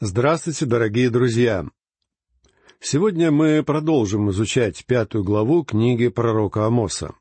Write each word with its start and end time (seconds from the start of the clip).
Здравствуйте, 0.00 0.64
дорогие 0.64 1.10
друзья! 1.10 1.66
Сегодня 2.78 3.32
мы 3.32 3.64
продолжим 3.64 4.30
изучать 4.30 4.86
пятую 4.86 5.24
главу 5.24 5.64
книги 5.64 6.06
пророка 6.06 6.66
Амоса. 6.66 7.16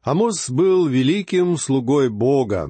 Амос 0.00 0.50
был 0.50 0.88
великим 0.88 1.56
слугой 1.56 2.10
Бога. 2.10 2.68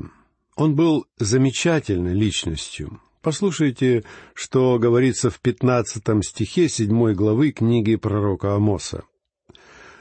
Он 0.56 0.76
был 0.76 1.06
замечательной 1.16 2.12
личностью. 2.12 3.00
Послушайте, 3.22 4.04
что 4.34 4.78
говорится 4.78 5.30
в 5.30 5.40
пятнадцатом 5.40 6.22
стихе 6.22 6.68
седьмой 6.68 7.14
главы 7.14 7.52
книги 7.52 7.96
пророка 7.96 8.56
Амоса. 8.56 9.04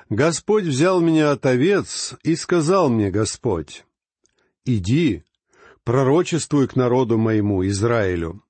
«Господь 0.10 0.66
взял 0.66 1.00
меня 1.00 1.32
от 1.32 1.46
овец 1.46 2.16
и 2.24 2.36
сказал 2.36 2.90
мне 2.90 3.10
Господь, 3.10 3.86
«Иди, 4.66 5.24
пророчествуй 5.86 6.68
к 6.68 6.76
народу 6.76 7.18
моему, 7.18 7.66
Израилю». 7.66 8.44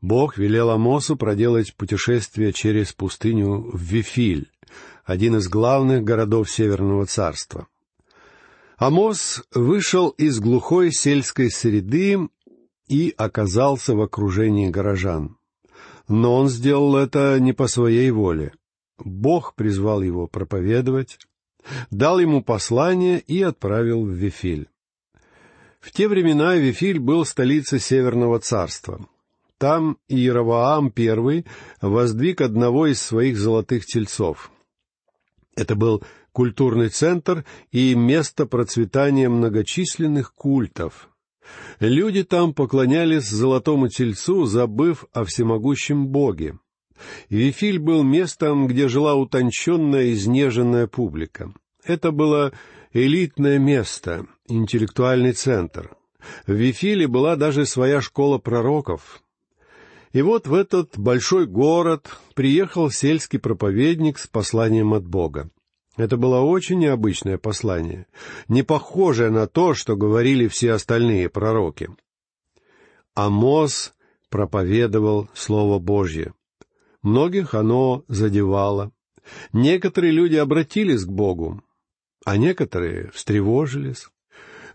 Бог 0.00 0.38
велел 0.38 0.70
Амосу 0.70 1.16
проделать 1.16 1.74
путешествие 1.74 2.52
через 2.52 2.92
пустыню 2.92 3.70
в 3.72 3.80
Вифиль, 3.80 4.50
один 5.04 5.36
из 5.36 5.48
главных 5.48 6.04
городов 6.04 6.50
Северного 6.50 7.06
царства. 7.06 7.66
Амос 8.76 9.42
вышел 9.52 10.10
из 10.10 10.38
глухой 10.38 10.92
сельской 10.92 11.50
среды 11.50 12.28
и 12.86 13.12
оказался 13.16 13.94
в 13.96 14.00
окружении 14.00 14.70
горожан. 14.70 15.36
Но 16.06 16.36
он 16.36 16.48
сделал 16.48 16.96
это 16.96 17.38
не 17.40 17.52
по 17.52 17.66
своей 17.66 18.10
воле. 18.12 18.52
Бог 18.98 19.54
призвал 19.56 20.00
его 20.02 20.28
проповедовать, 20.28 21.18
дал 21.90 22.20
ему 22.20 22.42
послание 22.42 23.18
и 23.18 23.42
отправил 23.42 24.04
в 24.04 24.10
Вифиль. 24.10 24.68
В 25.80 25.90
те 25.90 26.08
времена 26.08 26.54
Вифиль 26.54 27.00
был 27.00 27.24
столицей 27.24 27.80
Северного 27.80 28.38
царства. 28.38 29.06
Там 29.58 29.98
Иераваам 30.06 30.92
I 30.96 31.44
воздвиг 31.80 32.40
одного 32.40 32.86
из 32.86 33.02
своих 33.02 33.36
золотых 33.36 33.86
тельцов. 33.86 34.52
Это 35.56 35.74
был 35.74 36.04
культурный 36.30 36.88
центр 36.88 37.44
и 37.72 37.96
место 37.96 38.46
процветания 38.46 39.28
многочисленных 39.28 40.32
культов. 40.32 41.10
Люди 41.80 42.22
там 42.22 42.54
поклонялись 42.54 43.28
золотому 43.28 43.88
тельцу, 43.88 44.44
забыв 44.44 45.06
о 45.12 45.24
всемогущем 45.24 46.06
Боге. 46.06 46.58
Вифиль 47.28 47.80
был 47.80 48.04
местом, 48.04 48.68
где 48.68 48.86
жила 48.88 49.16
утонченная, 49.16 50.12
изнеженная 50.12 50.86
публика. 50.86 51.52
Это 51.84 52.12
было 52.12 52.52
элитное 52.92 53.58
место, 53.58 54.26
интеллектуальный 54.46 55.32
центр. 55.32 55.96
В 56.46 56.52
Вифиле 56.52 57.08
была 57.08 57.34
даже 57.34 57.66
своя 57.66 58.00
школа 58.00 58.38
пророков. 58.38 59.22
И 60.12 60.22
вот 60.22 60.46
в 60.46 60.54
этот 60.54 60.98
большой 60.98 61.46
город 61.46 62.08
приехал 62.34 62.90
сельский 62.90 63.38
проповедник 63.38 64.18
с 64.18 64.26
посланием 64.26 64.94
от 64.94 65.06
Бога. 65.06 65.50
Это 65.96 66.16
было 66.16 66.40
очень 66.40 66.78
необычное 66.78 67.38
послание, 67.38 68.06
не 68.46 68.62
похожее 68.62 69.30
на 69.30 69.46
то, 69.48 69.74
что 69.74 69.96
говорили 69.96 70.46
все 70.46 70.72
остальные 70.72 71.28
пророки. 71.28 71.90
Амос 73.14 73.94
проповедовал 74.30 75.28
Слово 75.34 75.80
Божье. 75.80 76.34
Многих 77.02 77.54
оно 77.54 78.04
задевало. 78.06 78.92
Некоторые 79.52 80.12
люди 80.12 80.36
обратились 80.36 81.04
к 81.04 81.08
Богу, 81.08 81.62
а 82.24 82.36
некоторые 82.36 83.10
встревожились. 83.10 84.08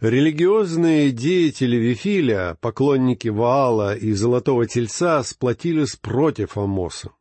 Религиозные 0.03 1.11
деятели 1.11 1.77
Вифиля, 1.77 2.57
поклонники 2.59 3.29
Ваала 3.29 3.95
и 3.95 4.11
Золотого 4.11 4.67
Тельца 4.67 5.23
сплотились 5.23 5.95
против 5.95 6.57
Амоса. 6.57 7.11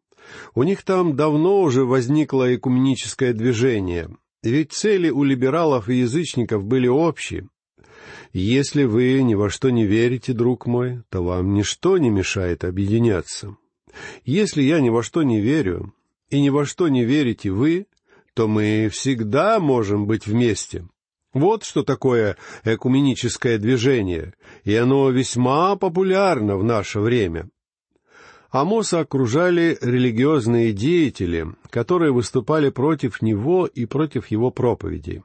У 0.57 0.65
них 0.65 0.83
там 0.83 1.15
давно 1.15 1.61
уже 1.61 1.85
возникло 1.85 2.53
экуменическое 2.53 3.35
движение, 3.35 4.11
ведь 4.43 4.73
цели 4.73 5.11
у 5.11 5.23
либералов 5.23 5.89
и 5.89 5.95
язычников 5.95 6.65
были 6.65 6.89
общие. 6.89 7.47
Если 8.33 8.83
вы 8.83 9.23
ни 9.23 9.35
во 9.37 9.49
что 9.49 9.71
не 9.71 9.87
верите, 9.87 10.33
друг 10.33 10.67
мой, 10.67 11.05
то 11.09 11.23
вам 11.23 11.55
ничто 11.55 11.99
не 11.99 12.11
мешает 12.11 12.65
объединяться. 12.65 13.57
Если 14.25 14.61
я 14.61 14.81
ни 14.81 14.89
во 14.89 15.05
что 15.05 15.23
не 15.23 15.41
верю, 15.41 15.95
и 16.31 16.41
ни 16.41 16.49
во 16.49 16.67
что 16.67 16.89
не 16.89 17.05
верите 17.05 17.53
вы, 17.53 17.87
то 18.35 18.49
мы 18.49 18.89
всегда 18.91 19.61
можем 19.61 20.07
быть 20.07 20.27
вместе. 20.27 20.85
Вот 21.33 21.65
что 21.65 21.83
такое 21.83 22.37
экуменическое 22.65 23.57
движение, 23.59 24.35
и 24.65 24.75
оно 24.75 25.09
весьма 25.11 25.77
популярно 25.77 26.59
в 26.59 26.65
наше 26.65 27.01
время. 27.01 27.49
Амоса 28.51 29.01
окружали 29.01 29.79
религиозные 29.81 30.75
деятели, 30.75 31.47
которые 31.71 32.13
выступали 32.13 32.69
против 32.69 33.23
него 33.23 33.65
и 33.67 33.87
против 33.87 34.31
его 34.31 34.51
проповедей. 34.51 35.23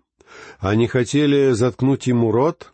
Они 0.60 0.88
хотели 0.88 1.52
заткнуть 1.52 2.08
ему 2.08 2.32
рот 2.32 2.72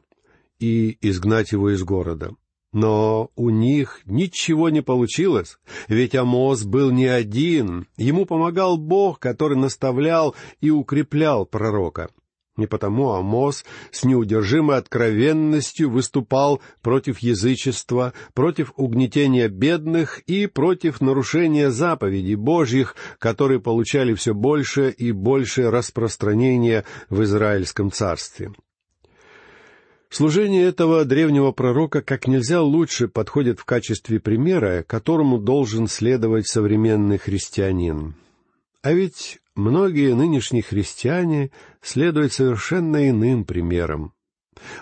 и 0.60 0.98
изгнать 1.02 1.54
его 1.54 1.72
из 1.72 1.84
города. 1.84 2.36
Но 2.72 3.32
у 3.36 3.50
них 3.50 4.02
ничего 4.06 4.70
не 4.70 4.82
получилось, 4.82 5.58
ведь 5.88 6.16
Амос 6.16 6.64
был 6.64 6.92
не 6.92 7.06
один, 7.06 7.88
ему 7.98 8.26
помогал 8.26 8.78
Бог, 8.78 9.20
который 9.20 9.58
наставлял 9.58 10.36
и 10.62 10.70
укреплял 10.70 11.46
пророка. 11.46 12.10
И 12.58 12.68
потому 12.68 13.14
Амос 13.14 13.66
с 13.92 14.04
неудержимой 14.04 14.78
откровенностью 14.78 15.90
выступал 15.90 16.62
против 16.84 17.20
язычества, 17.20 18.14
против 18.36 18.74
угнетения 18.76 19.48
бедных 19.48 20.20
и 20.28 20.46
против 20.46 21.02
нарушения 21.02 21.72
заповедей 21.72 22.36
Божьих, 22.36 22.96
которые 23.18 23.60
получали 23.60 24.14
все 24.14 24.36
больше 24.36 24.92
и 24.92 25.12
больше 25.12 25.72
распространения 25.72 26.86
в 27.10 27.24
Израильском 27.24 27.92
царстве. 27.92 28.54
Служение 30.14 30.66
этого 30.66 31.06
древнего 31.06 31.52
пророка 31.54 32.04
как 32.04 32.28
нельзя 32.28 32.62
лучше 32.62 33.08
подходит 33.08 33.60
в 33.60 33.66
качестве 33.66 34.20
примера, 34.20 34.84
которому 34.84 35.40
должен 35.40 35.88
следовать 35.88 36.48
современный 36.48 37.18
христианин. 37.18 38.14
А 38.84 38.94
ведь 38.94 39.40
многие 39.56 40.14
нынешние 40.14 40.62
христиане 40.62 41.50
следуют 41.84 42.34
совершенно 42.34 43.10
иным 43.10 43.46
примерам. 43.46 44.14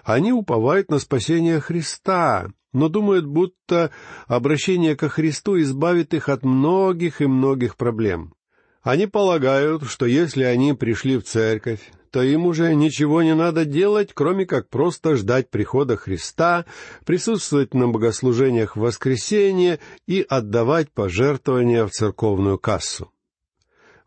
Они 0.03 0.31
уповают 0.31 0.89
на 0.89 0.99
спасение 0.99 1.59
Христа, 1.59 2.47
но 2.73 2.87
думают, 2.87 3.25
будто 3.25 3.91
обращение 4.27 4.95
ко 4.95 5.09
Христу 5.09 5.59
избавит 5.59 6.13
их 6.13 6.29
от 6.29 6.43
многих 6.43 7.21
и 7.21 7.25
многих 7.25 7.75
проблем. 7.75 8.33
Они 8.81 9.07
полагают, 9.07 9.83
что 9.83 10.05
если 10.05 10.43
они 10.43 10.73
пришли 10.73 11.17
в 11.17 11.23
церковь, 11.23 11.91
то 12.09 12.21
им 12.21 12.45
уже 12.45 12.75
ничего 12.75 13.21
не 13.21 13.35
надо 13.35 13.63
делать, 13.63 14.11
кроме 14.13 14.45
как 14.45 14.69
просто 14.69 15.15
ждать 15.15 15.49
прихода 15.49 15.95
Христа, 15.97 16.65
присутствовать 17.05 17.73
на 17.73 17.87
богослужениях 17.87 18.75
в 18.75 18.81
воскресенье 18.81 19.79
и 20.07 20.25
отдавать 20.27 20.91
пожертвования 20.91 21.85
в 21.85 21.91
церковную 21.91 22.57
кассу. 22.57 23.11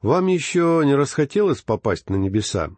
Вам 0.03 0.27
еще 0.27 0.83
не 0.85 0.95
расхотелось 0.95 1.63
попасть 1.63 2.11
на 2.11 2.17
небеса? 2.17 2.71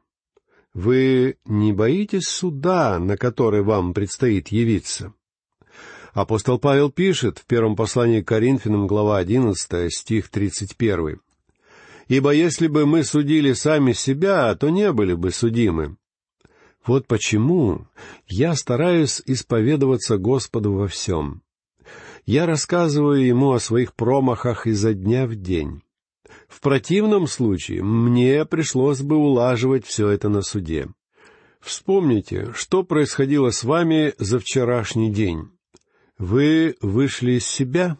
Вы 0.76 1.38
не 1.46 1.72
боитесь 1.72 2.28
суда, 2.28 2.98
на 2.98 3.16
который 3.16 3.62
вам 3.62 3.94
предстоит 3.94 4.48
явиться? 4.48 5.14
Апостол 6.12 6.58
Павел 6.58 6.90
пишет 6.90 7.38
в 7.38 7.46
первом 7.46 7.76
послании 7.76 8.20
к 8.20 8.28
Коринфянам, 8.28 8.86
глава 8.86 9.16
одиннадцатая, 9.16 9.88
стих 9.88 10.28
тридцать 10.28 10.76
первый 10.76 11.18
ибо 12.08 12.30
если 12.30 12.68
бы 12.68 12.86
мы 12.86 13.02
судили 13.02 13.52
сами 13.52 13.92
себя, 13.92 14.54
то 14.54 14.68
не 14.68 14.92
были 14.92 15.14
бы 15.14 15.30
судимы. 15.30 15.96
Вот 16.84 17.06
почему 17.06 17.86
я 18.28 18.54
стараюсь 18.54 19.20
исповедоваться 19.26 20.18
Господу 20.18 20.72
во 20.72 20.86
всем. 20.86 21.42
Я 22.24 22.46
рассказываю 22.46 23.24
Ему 23.24 23.52
о 23.52 23.60
своих 23.60 23.94
промахах 23.94 24.66
изо 24.66 24.94
дня 24.94 25.26
в 25.26 25.34
день. 25.34 25.82
В 26.48 26.60
противном 26.60 27.26
случае 27.26 27.82
мне 27.82 28.44
пришлось 28.44 29.00
бы 29.00 29.16
улаживать 29.16 29.86
все 29.86 30.08
это 30.08 30.28
на 30.28 30.42
суде. 30.42 30.88
Вспомните, 31.60 32.52
что 32.54 32.84
происходило 32.84 33.50
с 33.50 33.64
вами 33.64 34.14
за 34.18 34.38
вчерашний 34.38 35.10
день. 35.10 35.50
Вы 36.18 36.76
вышли 36.80 37.32
из 37.32 37.46
себя 37.46 37.98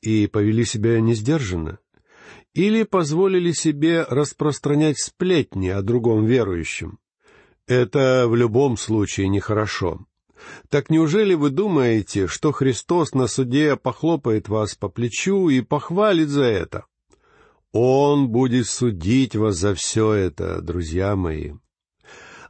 и 0.00 0.26
повели 0.26 0.64
себя 0.64 1.00
несдержанно 1.00 1.78
или 2.54 2.82
позволили 2.82 3.52
себе 3.52 4.02
распространять 4.02 4.98
сплетни 4.98 5.68
о 5.68 5.82
другом 5.82 6.26
верующем. 6.26 6.98
Это 7.66 8.26
в 8.28 8.34
любом 8.34 8.76
случае 8.76 9.28
нехорошо. 9.28 10.04
Так 10.68 10.90
неужели 10.90 11.34
вы 11.34 11.50
думаете, 11.50 12.26
что 12.26 12.52
Христос 12.52 13.14
на 13.14 13.26
суде 13.26 13.76
похлопает 13.76 14.48
вас 14.48 14.74
по 14.74 14.88
плечу 14.88 15.48
и 15.48 15.60
похвалит 15.60 16.28
за 16.28 16.44
это? 16.44 16.84
Он 17.72 18.28
будет 18.28 18.66
судить 18.66 19.34
вас 19.34 19.56
за 19.56 19.74
все 19.74 20.12
это, 20.12 20.60
друзья 20.60 21.16
мои. 21.16 21.52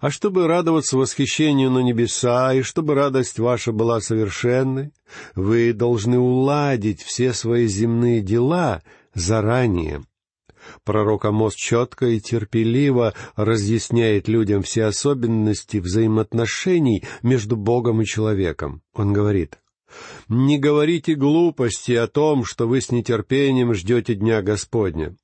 А 0.00 0.10
чтобы 0.10 0.48
радоваться 0.48 0.98
восхищению 0.98 1.70
на 1.70 1.78
небеса, 1.78 2.52
и 2.54 2.62
чтобы 2.62 2.96
радость 2.96 3.38
ваша 3.38 3.70
была 3.70 4.00
совершенной, 4.00 4.92
вы 5.36 5.72
должны 5.72 6.18
уладить 6.18 7.00
все 7.02 7.32
свои 7.32 7.68
земные 7.68 8.20
дела 8.20 8.82
заранее. 9.14 10.02
Пророк 10.82 11.24
Амос 11.24 11.54
четко 11.54 12.06
и 12.06 12.20
терпеливо 12.20 13.14
разъясняет 13.36 14.26
людям 14.26 14.62
все 14.62 14.86
особенности 14.86 15.76
взаимоотношений 15.76 17.04
между 17.22 17.56
Богом 17.56 18.02
и 18.02 18.04
человеком. 18.04 18.82
Он 18.94 19.12
говорит, 19.12 19.61
«Не 20.28 20.58
говорите 20.58 21.14
глупости 21.14 21.92
о 21.92 22.06
том, 22.06 22.44
что 22.44 22.66
вы 22.66 22.80
с 22.80 22.90
нетерпением 22.90 23.74
ждете 23.74 24.14
Дня 24.14 24.42
Господня. 24.42 25.16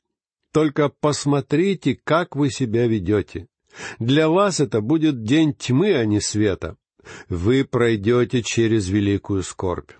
Только 0.52 0.88
посмотрите, 0.88 1.98
как 2.02 2.36
вы 2.36 2.50
себя 2.50 2.86
ведете. 2.86 3.48
Для 3.98 4.28
вас 4.28 4.60
это 4.60 4.80
будет 4.80 5.22
день 5.22 5.54
тьмы, 5.54 5.94
а 5.94 6.04
не 6.04 6.20
света. 6.20 6.76
Вы 7.28 7.64
пройдете 7.64 8.42
через 8.42 8.88
великую 8.88 9.42
скорбь. 9.42 9.92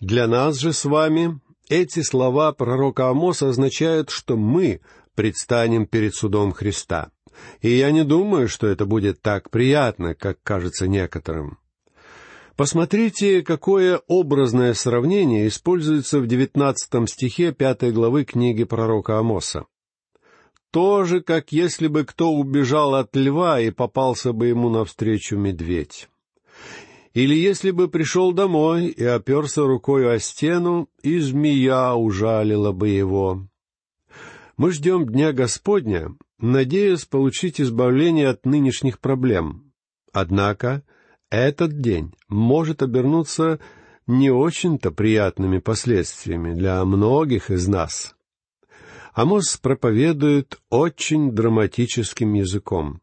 Для 0.00 0.26
нас 0.26 0.58
же 0.58 0.72
с 0.72 0.84
вами 0.84 1.40
эти 1.68 2.02
слова 2.02 2.52
пророка 2.52 3.10
Амоса 3.10 3.48
означают, 3.48 4.10
что 4.10 4.36
мы 4.36 4.80
предстанем 5.14 5.86
перед 5.86 6.14
судом 6.14 6.52
Христа. 6.52 7.10
И 7.60 7.70
я 7.70 7.90
не 7.90 8.04
думаю, 8.04 8.48
что 8.48 8.66
это 8.66 8.86
будет 8.86 9.20
так 9.20 9.50
приятно, 9.50 10.14
как 10.14 10.42
кажется 10.42 10.86
некоторым. 10.86 11.58
Посмотрите, 12.58 13.42
какое 13.42 14.02
образное 14.08 14.74
сравнение 14.74 15.46
используется 15.46 16.18
в 16.18 16.26
девятнадцатом 16.26 17.06
стихе 17.06 17.52
пятой 17.52 17.92
главы 17.92 18.24
книги 18.24 18.64
пророка 18.64 19.18
Амоса 19.18 19.64
тоже, 20.70 21.20
как 21.20 21.52
если 21.52 21.86
бы 21.86 22.04
кто 22.04 22.30
убежал 22.32 22.94
от 22.94 23.14
льва 23.16 23.60
и 23.60 23.70
попался 23.70 24.32
бы 24.32 24.48
ему 24.48 24.68
навстречу 24.70 25.36
медведь. 25.36 26.08
Или 27.14 27.34
если 27.34 27.70
бы 27.70 27.88
пришел 27.88 28.32
домой 28.32 28.86
и 28.86 29.04
оперся 29.04 29.62
рукой 29.62 30.12
о 30.12 30.18
стену, 30.18 30.88
и 31.02 31.18
змея 31.20 31.94
ужалила 31.94 32.72
бы 32.72 32.88
его. 32.88 33.46
Мы 34.56 34.72
ждем 34.72 35.06
Дня 35.06 35.32
Господня, 35.32 36.14
надеясь 36.38 37.04
получить 37.04 37.60
избавление 37.60 38.28
от 38.28 38.44
нынешних 38.44 38.98
проблем. 38.98 39.72
Однако 40.12 40.82
этот 41.30 41.80
день 41.80 42.14
может 42.28 42.82
обернуться 42.82 43.60
не 44.06 44.30
очень-то 44.30 44.90
приятными 44.90 45.58
последствиями 45.58 46.54
для 46.54 46.84
многих 46.84 47.50
из 47.50 47.68
нас. 47.68 48.14
Амос 49.12 49.56
проповедует 49.56 50.58
очень 50.70 51.32
драматическим 51.32 52.34
языком. 52.34 53.00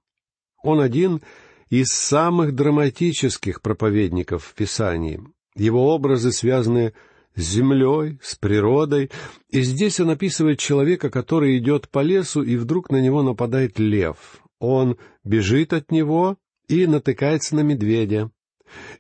Он 0.64 0.80
один 0.80 1.22
из 1.70 1.90
самых 1.90 2.56
драматических 2.56 3.62
проповедников 3.62 4.46
в 4.46 4.54
Писании. 4.56 5.22
Его 5.56 5.94
образы 5.94 6.32
связаны 6.32 6.94
с 7.36 7.42
землей, 7.42 8.18
с 8.24 8.36
природой, 8.36 9.12
и 9.50 9.62
здесь 9.62 10.00
он 10.00 10.10
описывает 10.10 10.58
человека, 10.58 11.10
который 11.10 11.58
идет 11.58 11.90
по 11.90 12.00
лесу, 12.00 12.42
и 12.42 12.56
вдруг 12.56 12.90
на 12.90 13.02
него 13.02 13.22
нападает 13.22 13.78
лев. 13.78 14.42
Он 14.60 14.98
бежит 15.24 15.74
от 15.74 15.92
него 15.92 16.38
и 16.68 16.88
натыкается 16.88 17.56
на 17.56 17.62
медведя. 17.62 18.32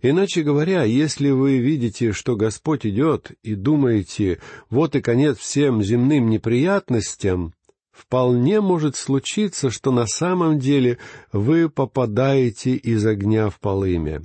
Иначе 0.01 0.43
говоря, 0.43 0.83
если 0.83 1.31
вы 1.31 1.57
видите, 1.57 2.11
что 2.11 2.35
Господь 2.35 2.85
идет, 2.85 3.31
и 3.43 3.55
думаете, 3.55 4.39
вот 4.69 4.95
и 4.95 5.01
конец 5.01 5.37
всем 5.37 5.81
земным 5.81 6.29
неприятностям, 6.29 7.53
вполне 7.91 8.61
может 8.61 8.95
случиться, 8.95 9.69
что 9.69 9.91
на 9.91 10.05
самом 10.05 10.59
деле 10.59 10.99
вы 11.31 11.69
попадаете 11.69 12.75
из 12.75 13.05
огня 13.05 13.49
в 13.49 13.59
полымя. 13.59 14.21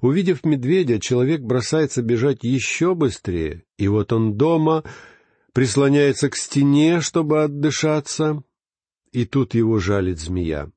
Увидев 0.00 0.44
медведя, 0.44 0.98
человек 0.98 1.42
бросается 1.42 2.02
бежать 2.02 2.42
еще 2.42 2.94
быстрее, 2.94 3.64
и 3.78 3.88
вот 3.88 4.12
он 4.12 4.36
дома, 4.36 4.84
прислоняется 5.52 6.30
к 6.30 6.36
стене, 6.36 7.00
чтобы 7.00 7.42
отдышаться, 7.42 8.42
и 9.12 9.24
тут 9.26 9.54
его 9.54 9.78
жалит 9.78 10.18
змея. 10.18 10.70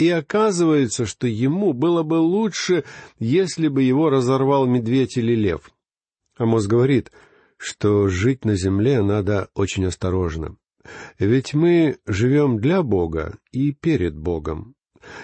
И 0.00 0.08
оказывается, 0.08 1.04
что 1.04 1.26
ему 1.26 1.74
было 1.74 2.02
бы 2.02 2.14
лучше, 2.14 2.84
если 3.18 3.68
бы 3.68 3.82
его 3.82 4.08
разорвал 4.08 4.66
медведь 4.66 5.18
или 5.18 5.34
лев. 5.34 5.70
Амос 6.38 6.66
говорит, 6.66 7.12
что 7.58 8.08
жить 8.08 8.46
на 8.46 8.56
земле 8.56 9.02
надо 9.02 9.50
очень 9.54 9.84
осторожно. 9.84 10.56
Ведь 11.18 11.52
мы 11.52 11.98
живем 12.06 12.60
для 12.60 12.82
Бога 12.82 13.36
и 13.52 13.72
перед 13.72 14.16
Богом. 14.16 14.74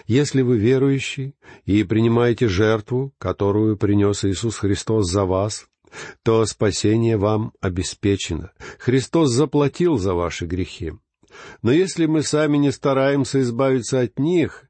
Если 0.06 0.43
вы 0.43 0.58
верующий 0.58 1.37
и 1.64 1.82
принимаете 1.82 2.46
жертву, 2.46 3.14
которую 3.17 3.78
принес 3.78 4.26
Иисус 4.26 4.58
Христос 4.58 5.11
за 5.11 5.25
вас, 5.25 5.69
то 6.23 6.44
спасение 6.44 7.17
вам 7.17 7.55
обеспечено. 7.62 8.52
Христос 8.78 9.31
заплатил 9.31 9.96
за 9.96 10.12
ваши 10.12 10.44
грехи. 10.44 10.93
Но 11.62 11.73
если 11.73 12.06
мы 12.06 12.23
сами 12.23 12.58
не 12.58 12.73
стараемся 12.73 13.40
избавиться 13.40 14.00
от 14.00 14.19
них, 14.19 14.66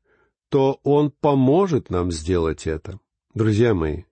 то 0.49 0.81
Он 0.83 1.11
поможет 1.11 1.91
нам 1.91 2.13
сделать 2.13 2.67
это. 2.67 2.99
Друзья 3.35 3.75
мои, 3.75 4.05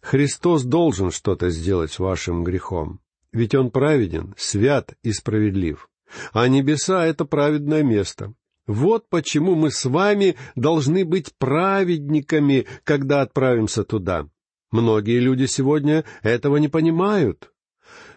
Христос 0.00 0.64
должен 0.64 1.10
что-то 1.10 1.50
сделать 1.50 1.92
с 1.92 1.98
вашим 1.98 2.44
грехом, 2.44 3.00
ведь 3.32 3.54
Он 3.54 3.70
праведен, 3.70 4.34
свят 4.36 4.94
и 5.02 5.12
справедлив. 5.12 5.88
А 6.32 6.46
небеса— 6.48 7.04
это 7.06 7.24
праведное 7.24 7.82
место. 7.82 8.34
Вот 8.66 9.08
почему 9.08 9.54
мы 9.54 9.70
с 9.70 9.84
вами 9.84 10.36
должны 10.54 11.04
быть 11.04 11.32
праведниками, 11.38 12.66
когда 12.84 13.22
отправимся 13.22 13.84
туда. 13.84 14.28
Многие 14.70 15.20
люди 15.20 15.46
сегодня 15.46 16.04
этого 16.22 16.56
не 16.56 16.68
понимают. 16.68 17.52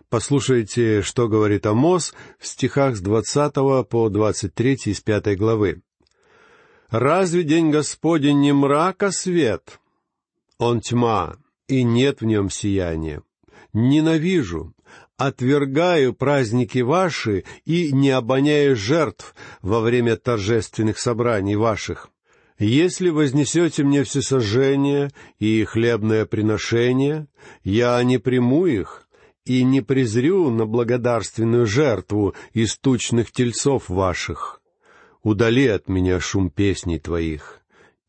Послушайте, 0.09 1.03
что 1.03 1.27
говорит 1.27 1.67
Амос 1.67 2.15
в 2.39 2.47
стихах 2.47 2.95
с 2.95 3.01
двадцатого 3.01 3.83
по 3.83 4.09
двадцать 4.09 4.55
третий 4.55 4.91
из 4.91 5.01
пятой 5.01 5.35
главы. 5.35 5.83
Разве 6.89 7.43
день 7.43 7.69
Господень 7.69 8.39
не 8.39 8.51
мрак, 8.51 9.03
а 9.03 9.11
свет? 9.11 9.79
Он 10.57 10.81
тьма, 10.81 11.35
и 11.67 11.83
нет 11.83 12.21
в 12.21 12.25
нем 12.25 12.49
сияния. 12.49 13.21
Ненавижу, 13.73 14.73
отвергаю 15.15 16.13
праздники 16.13 16.79
ваши 16.79 17.43
и 17.65 17.91
не 17.91 18.09
обоняю 18.09 18.75
жертв 18.75 19.35
во 19.61 19.81
время 19.81 20.15
торжественных 20.15 20.97
собраний 20.97 21.55
ваших. 21.55 22.09
Если 22.57 23.09
вознесете 23.09 23.83
мне 23.83 24.03
всесожжение 24.03 25.11
и 25.37 25.63
хлебное 25.65 26.25
приношение, 26.25 27.27
я 27.63 28.01
не 28.03 28.17
приму 28.17 28.65
их 28.65 29.07
и 29.45 29.63
не 29.63 29.81
презрю 29.81 30.49
на 30.49 30.65
благодарственную 30.65 31.67
жертву 31.67 32.33
из 32.53 32.77
тучных 32.77 33.31
тельцов 33.31 33.89
ваших 33.89 34.58
удали 35.23 35.67
от 35.67 35.87
меня 35.87 36.19
шум 36.19 36.49
песней 36.49 36.99
твоих, 36.99 37.61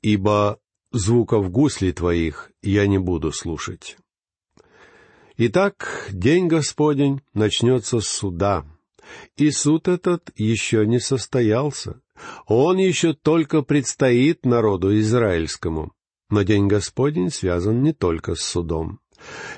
ибо 0.02 0.60
звуков 0.92 1.50
гуслей 1.50 1.92
твоих 1.92 2.50
я 2.62 2.86
не 2.86 2.98
буду 2.98 3.32
слушать. 3.32 3.96
Итак, 5.36 6.08
день 6.10 6.48
Господень 6.48 7.22
начнется 7.32 8.00
с 8.00 8.06
суда, 8.06 8.66
и 9.36 9.50
суд 9.50 9.88
этот 9.88 10.30
еще 10.36 10.86
не 10.86 11.00
состоялся. 11.00 12.00
Он 12.46 12.76
еще 12.76 13.14
только 13.14 13.62
предстоит 13.62 14.44
народу 14.44 14.98
израильскому. 14.98 15.92
Но 16.28 16.42
день 16.42 16.68
Господень 16.68 17.30
связан 17.30 17.82
не 17.82 17.92
только 17.92 18.34
с 18.34 18.40
судом. 18.40 18.99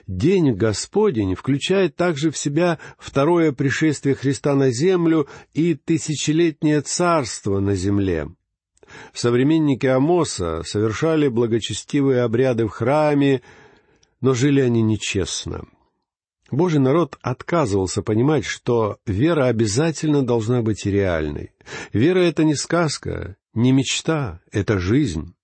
День 0.07 0.53
Господень 0.53 1.35
включает 1.35 1.97
также 1.97 2.31
в 2.31 2.37
себя 2.37 2.79
второе 2.99 3.53
пришествие 3.53 4.15
Христа 4.15 4.55
на 4.55 4.71
землю 4.71 5.29
и 5.55 5.75
тысячелетнее 5.75 6.81
царство 6.81 7.61
на 7.61 7.75
земле. 7.75 8.29
Современники 9.13 9.87
Амоса 9.87 10.63
совершали 10.65 11.29
благочестивые 11.29 12.23
обряды 12.23 12.67
в 12.67 12.71
храме, 12.71 13.43
но 14.21 14.35
жили 14.35 14.61
они 14.61 14.83
нечестно. 14.83 15.65
Божий 16.51 16.81
народ 16.81 17.19
отказывался 17.23 18.03
понимать, 18.03 18.45
что 18.45 18.99
вера 19.07 19.47
обязательно 19.47 20.23
должна 20.23 20.61
быть 20.61 20.85
реальной. 20.85 21.53
Вера— 21.95 22.19
это 22.21 22.45
не 22.45 22.55
сказка, 22.55 23.37
не 23.55 23.73
мечта, 23.73 24.41
это 24.53 24.79
жизнь. 24.79 25.35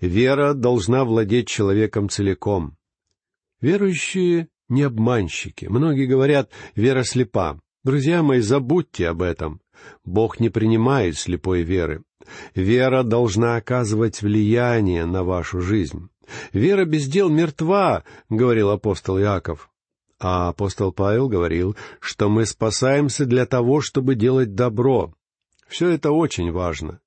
Вера 0.00 0.54
должна 0.54 1.04
владеть 1.04 1.48
человеком 1.48 2.08
целиком. 2.08 2.76
Верующие 3.60 4.48
не 4.68 4.82
обманщики. 4.82 5.66
Многие 5.66 6.06
говорят, 6.06 6.50
вера 6.74 7.02
слепа. 7.02 7.60
Друзья 7.84 8.22
мои, 8.22 8.40
забудьте 8.40 9.08
об 9.08 9.22
этом. 9.22 9.60
Бог 10.04 10.40
не 10.40 10.48
принимает 10.48 11.16
слепой 11.16 11.62
веры. 11.62 12.02
Вера 12.54 13.02
должна 13.02 13.56
оказывать 13.56 14.22
влияние 14.22 15.06
на 15.06 15.22
вашу 15.22 15.60
жизнь. 15.60 16.08
Вера 16.52 16.84
без 16.84 17.06
дел 17.06 17.28
мертва, 17.28 18.02
говорил 18.28 18.70
апостол 18.70 19.18
Иаков. 19.18 19.70
А 20.18 20.48
апостол 20.48 20.92
Павел 20.92 21.28
говорил, 21.28 21.76
что 22.00 22.28
мы 22.28 22.46
спасаемся 22.46 23.26
для 23.26 23.46
того, 23.46 23.80
чтобы 23.80 24.14
делать 24.14 24.54
добро. 24.54 25.14
Все 25.68 25.90
это 25.90 26.10
очень 26.10 26.50
важно. 26.50 27.00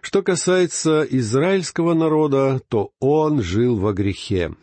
Что 0.00 0.22
касается 0.22 1.02
израильского 1.02 1.94
народа, 1.94 2.60
то 2.68 2.92
он 2.98 3.42
жил 3.42 3.78
во 3.78 3.92
грехе. 3.92 4.54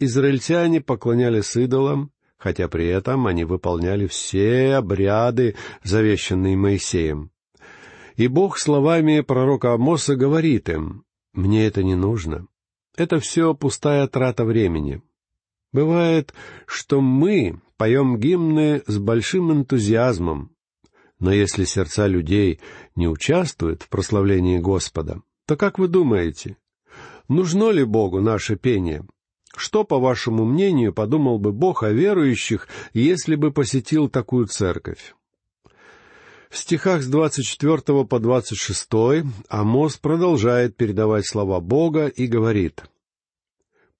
Израильтяне 0.00 0.80
поклонялись 0.80 1.56
идолам, 1.56 2.10
хотя 2.38 2.68
при 2.68 2.86
этом 2.86 3.26
они 3.26 3.44
выполняли 3.44 4.06
все 4.06 4.74
обряды, 4.74 5.56
завещанные 5.84 6.56
Моисеем. 6.56 7.30
И 8.16 8.26
Бог 8.26 8.58
словами 8.58 9.20
пророка 9.20 9.74
Амоса 9.74 10.16
говорит 10.16 10.70
им, 10.70 11.04
«Мне 11.34 11.66
это 11.66 11.82
не 11.82 11.94
нужно. 11.94 12.46
Это 12.96 13.20
все 13.20 13.54
пустая 13.54 14.06
трата 14.08 14.44
времени. 14.44 15.02
Бывает, 15.72 16.32
что 16.66 17.00
мы 17.00 17.60
поем 17.76 18.18
гимны 18.18 18.82
с 18.86 18.98
большим 18.98 19.52
энтузиазмом, 19.52 20.50
но 21.20 21.30
если 21.32 21.64
сердца 21.64 22.06
людей 22.06 22.58
не 22.96 23.06
участвуют 23.06 23.82
в 23.82 23.88
прославлении 23.90 24.58
Господа, 24.58 25.22
то 25.46 25.56
как 25.56 25.78
вы 25.78 25.88
думаете, 25.88 26.56
нужно 27.28 27.70
ли 27.70 27.84
Богу 27.84 28.20
наше 28.20 28.56
пение? 28.56 29.06
Что, 29.56 29.84
по 29.84 29.98
вашему 29.98 30.44
мнению, 30.44 30.92
подумал 30.92 31.38
бы 31.38 31.52
Бог 31.52 31.82
о 31.82 31.90
верующих, 31.90 32.68
если 32.92 33.34
бы 33.34 33.52
посетил 33.52 34.08
такую 34.08 34.46
церковь? 34.46 35.14
В 36.48 36.58
стихах 36.58 37.02
с 37.02 37.06
24 37.06 38.04
по 38.04 38.18
26 38.18 38.88
Амос 39.48 39.96
продолжает 39.98 40.76
передавать 40.76 41.26
слова 41.26 41.60
Бога 41.60 42.08
и 42.08 42.26
говорит, 42.26 42.82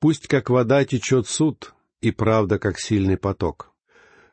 «Пусть 0.01 0.27
как 0.27 0.51
вода 0.51 0.85
течет 0.85 1.29
суд, 1.29 1.75
и 2.01 2.11
правда 2.11 2.59
как 2.59 2.81
сильный 2.81 3.17
поток. 3.17 3.73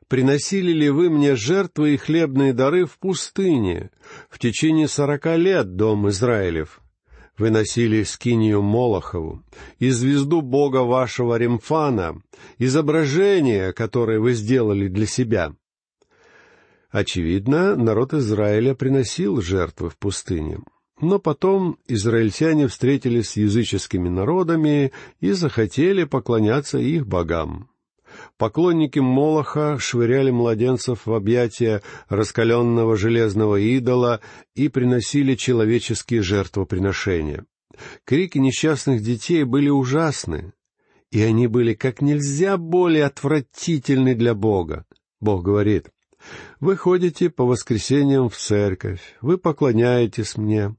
Приносили 0.08 0.72
ли 0.72 0.90
вы 0.90 1.10
мне 1.10 1.36
жертвы 1.36 1.94
и 1.94 1.98
хлебные 1.98 2.54
дары 2.54 2.86
в 2.86 2.98
пустыне 2.98 3.92
в 4.30 4.40
течение 4.40 4.88
сорока 4.88 5.36
лет, 5.36 5.76
дом 5.76 6.10
Израилев?» 6.10 6.82
Вы 7.38 7.52
носили 7.52 8.02
скинию 8.04 8.62
Молохову 8.64 9.44
и 9.78 9.90
звезду 9.90 10.42
бога 10.42 10.78
вашего 10.78 11.38
Ремфана, 11.38 12.22
изображение, 12.58 13.74
которое 13.74 14.20
вы 14.20 14.34
сделали 14.34 14.88
для 14.88 15.06
себя. 15.06 15.54
Очевидно, 16.90 17.76
народ 17.76 18.14
Израиля 18.14 18.74
приносил 18.74 19.42
жертвы 19.42 19.90
в 19.90 19.98
пустыне. 19.98 20.60
Но 21.00 21.20
потом 21.20 21.78
израильтяне 21.88 22.68
встретились 22.68 23.30
с 23.30 23.38
языческими 23.38 24.10
народами 24.10 24.92
и 25.20 25.32
захотели 25.32 26.06
поклоняться 26.06 26.80
их 26.80 27.06
богам. 27.06 27.70
Поклонники 28.38 29.00
Молоха 29.00 29.80
швыряли 29.80 30.30
младенцев 30.30 31.08
в 31.08 31.14
объятия 31.14 31.82
раскаленного 32.08 32.96
железного 32.96 33.56
идола 33.56 34.22
и 34.54 34.70
приносили 34.70 35.34
человеческие 35.34 36.22
жертвоприношения. 36.22 37.46
Крики 38.06 38.38
несчастных 38.38 39.02
детей 39.02 39.44
были 39.44 39.70
ужасны, 39.70 40.54
и 41.12 41.22
они 41.22 41.48
были 41.48 41.74
как 41.74 42.02
нельзя 42.02 42.58
более 42.58 43.06
отвратительны 43.06 44.14
для 44.14 44.36
Бога. 44.36 44.86
Бог 45.20 45.44
говорит, 45.44 45.90
«Вы 46.60 46.78
ходите 46.78 47.32
по 47.32 47.44
воскресеньям 47.44 48.30
в 48.30 48.38
церковь, 48.38 49.16
вы 49.22 49.38
поклоняетесь 49.38 50.38
мне, 50.38 50.76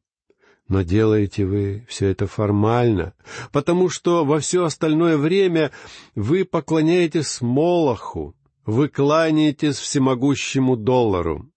но 0.68 0.82
делаете 0.82 1.46
вы 1.46 1.84
все 1.88 2.08
это 2.08 2.26
формально, 2.26 3.14
потому 3.52 3.88
что 3.88 4.24
во 4.24 4.38
все 4.38 4.64
остальное 4.64 5.16
время 5.16 5.72
вы 6.14 6.44
поклоняетесь 6.44 7.40
Молоху, 7.40 8.34
вы 8.66 8.88
кланяетесь 8.88 9.76
всемогущему 9.76 10.76
доллару. 10.76 11.50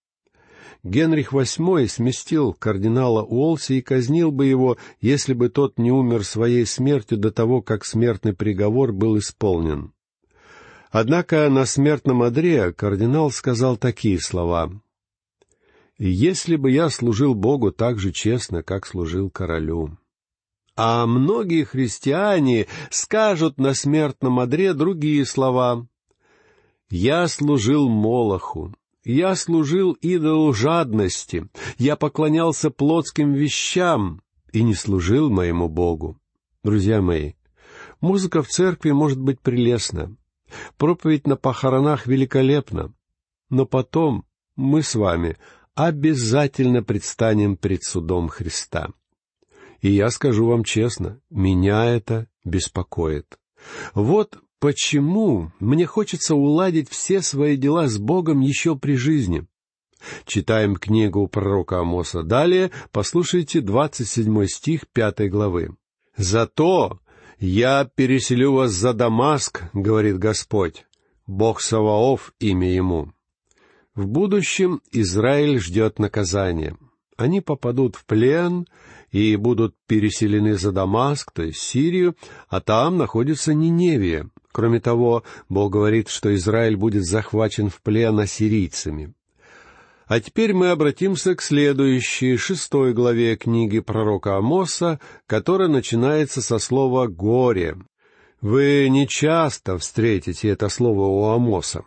Генрих 0.84 1.32
VIII 1.34 1.88
сместил 1.88 2.54
кардинала 2.54 3.22
Уолси 3.22 3.74
и 3.74 3.82
казнил 3.82 4.32
бы 4.32 4.48
его, 4.48 4.78
если 5.00 5.34
бы 5.34 5.50
тот 5.50 5.78
не 5.78 5.92
умер 5.92 6.24
своей 6.24 6.66
смертью 6.66 7.20
до 7.20 7.32
того, 7.32 7.62
как 7.62 7.86
смертный 7.86 8.34
приговор 8.34 8.92
был 8.92 9.20
исполнен. 9.20 9.94
Однако 10.90 11.48
на 11.50 11.66
смертном 11.66 12.24
одре 12.24 12.74
кардинал 12.74 13.30
сказал 13.30 13.78
такие 13.78 14.20
слова 14.20 14.72
если 16.10 16.56
бы 16.56 16.72
я 16.72 16.90
служил 16.90 17.36
Богу 17.36 17.72
так 17.72 18.00
же 18.00 18.12
честно, 18.12 18.64
как 18.64 18.88
служил 18.88 19.30
королю. 19.30 19.98
А 20.76 21.06
многие 21.06 21.64
христиане 21.64 22.66
скажут 22.90 23.60
на 23.60 23.76
смертном 23.76 24.40
одре 24.40 24.74
другие 24.74 25.26
слова. 25.26 25.88
«Я 26.90 27.28
служил 27.28 27.88
Молоху, 27.88 28.74
я 29.04 29.36
служил 29.36 29.92
идолу 29.94 30.54
жадности, 30.54 31.48
я 31.78 31.96
поклонялся 31.96 32.72
плотским 32.72 33.34
вещам 33.34 34.24
и 34.52 34.64
не 34.64 34.74
служил 34.74 35.30
моему 35.30 35.70
Богу». 35.70 36.18
Друзья 36.64 37.02
мои, 37.02 37.34
музыка 38.02 38.42
в 38.42 38.48
церкви 38.48 38.90
может 38.90 39.20
быть 39.20 39.40
прелестна, 39.40 40.16
проповедь 40.78 41.28
на 41.28 41.36
похоронах 41.36 42.08
великолепна, 42.08 42.92
но 43.52 43.68
потом 43.68 44.26
мы 44.56 44.82
с 44.82 44.96
вами 44.96 45.38
обязательно 45.76 46.84
предстанем 46.84 47.58
пред 47.58 47.84
судом 47.84 48.28
Христа. 48.28 48.90
И 49.82 49.92
я 49.92 50.10
скажу 50.10 50.48
вам 50.48 50.64
честно, 50.64 51.20
меня 51.30 51.86
это 51.86 52.28
беспокоит. 52.46 53.40
Вот 53.94 54.38
почему 54.60 55.52
мне 55.60 55.86
хочется 55.86 56.36
уладить 56.36 56.90
все 56.90 57.22
свои 57.22 57.58
дела 57.58 57.88
с 57.88 57.98
Богом 57.98 58.42
еще 58.42 58.76
при 58.76 58.96
жизни. 58.96 59.48
Читаем 60.26 60.76
книгу 60.76 61.28
пророка 61.28 61.80
Амоса. 61.80 62.24
Далее 62.24 62.72
послушайте 62.92 63.62
двадцать 63.62 64.08
седьмой 64.08 64.48
стих 64.48 64.88
пятой 64.88 65.30
главы. 65.30 65.76
«Зато 66.18 67.00
я 67.40 67.86
переселю 67.96 68.54
вас 68.54 68.72
за 68.72 68.94
Дамаск,— 68.94 69.64
говорит 69.74 70.18
Господь,— 70.18 70.86
Бог 71.28 71.62
Саваоф 71.62 72.34
имя 72.40 72.72
ему, 72.72 73.14
в 73.96 74.08
будущем 74.08 74.82
Израиль 74.92 75.60
ждет 75.60 76.00
наказания. 76.00 76.78
Они 77.18 77.42
попадут 77.42 77.96
в 77.96 78.06
плен 78.06 78.68
и 79.12 79.36
будут 79.36 79.76
переселены 79.88 80.58
за 80.58 80.72
Дамаск, 80.72 81.32
то 81.32 81.44
есть 81.44 81.60
Сирию, 81.60 82.16
а 82.48 82.62
там 82.62 82.98
находится 82.98 83.54
Ниневия. 83.54 84.30
Кроме 84.52 84.80
того, 84.80 85.24
Бог 85.50 85.72
говорит, 85.72 86.10
что 86.10 86.34
Израиль 86.36 86.78
будет 86.78 87.06
захвачен 87.06 87.70
в 87.70 87.82
плен 87.82 88.20
ассирийцами. 88.20 89.14
А 90.08 90.20
теперь 90.20 90.54
мы 90.54 90.72
обратимся 90.72 91.36
к 91.36 91.42
следующей, 91.42 92.36
шестой 92.36 92.94
главе 92.94 93.38
книги 93.38 93.80
пророка 93.80 94.36
Амоса, 94.36 95.00
которая 95.26 95.70
начинается 95.70 96.42
со 96.42 96.60
слова 96.60 97.08
«горе». 97.08 97.78
Вы 98.42 98.90
не 98.90 99.08
часто 99.08 99.78
встретите 99.78 100.50
это 100.50 100.68
слово 100.68 101.06
у 101.06 101.26
Амоса. 101.26 101.86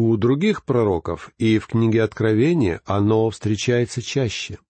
У 0.00 0.16
других 0.16 0.64
пророков 0.64 1.32
и 1.38 1.58
в 1.58 1.66
книге 1.66 2.04
Откровения 2.04 2.80
оно 2.84 3.28
встречается 3.30 4.00
чаще. 4.00 4.60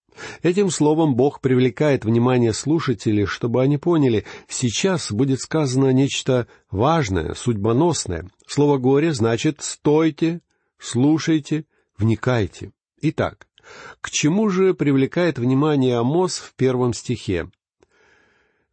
Этим 0.41 0.71
словом 0.71 1.13
Бог 1.13 1.39
привлекает 1.39 2.03
внимание 2.03 2.51
слушателей, 2.51 3.25
чтобы 3.27 3.61
они 3.61 3.77
поняли, 3.77 4.25
сейчас 4.47 5.11
будет 5.11 5.39
сказано 5.39 5.91
нечто 5.91 6.47
важное, 6.71 7.35
судьбоносное. 7.35 8.27
Слово 8.47 8.79
«горе» 8.79 9.13
значит 9.13 9.61
«стойте», 9.61 10.41
«слушайте», 10.79 11.65
«вникайте». 11.95 12.71
Итак, 12.99 13.45
к 14.01 14.09
чему 14.09 14.49
же 14.49 14.73
привлекает 14.73 15.37
внимание 15.37 15.97
Амос 15.97 16.39
в 16.39 16.55
первом 16.55 16.91
стихе? 16.91 17.51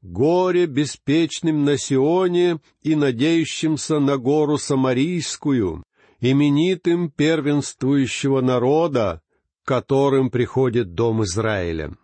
«Горе 0.01 0.65
беспечным 0.65 1.67
на 1.67 1.77
Сионе 1.77 2.61
и 2.81 2.95
надеющимся 2.95 3.99
на 3.99 4.17
гору 4.17 4.57
Самарийскую, 4.57 5.85
именитым 6.21 7.11
первенствующего 7.11 8.41
народа, 8.41 9.23
которым 9.65 10.31
приходит 10.31 10.95
дом 10.95 11.25
Израиля. 11.25 11.95